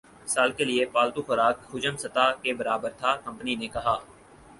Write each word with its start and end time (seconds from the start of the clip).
سال 0.27 0.51
کے 0.57 0.63
لیے 0.65 0.85
پالتو 0.93 1.21
خوراک 1.21 1.57
حجم 1.73 1.97
سطح 1.97 2.31
کے 2.41 2.53
برابر 2.53 2.91
تھا 2.99 3.15
کمپنی 3.25 3.55
نے 3.55 3.67
کہا 3.67 3.97